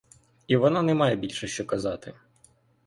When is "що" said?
1.47-1.65